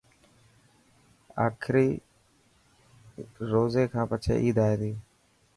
آخري 1.45 1.87
روزي 3.51 3.83
کان 3.91 4.03
پڇي 4.11 4.33
عيد 4.41 4.57
آي 4.67 4.75
تي 4.81 4.91